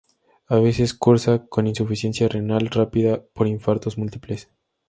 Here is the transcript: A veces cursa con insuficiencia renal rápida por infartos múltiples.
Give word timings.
A 0.47 0.55
veces 0.57 0.95
cursa 0.95 1.45
con 1.45 1.67
insuficiencia 1.67 2.27
renal 2.27 2.69
rápida 2.71 3.21
por 3.35 3.45
infartos 3.47 3.99
múltiples. 3.99 4.49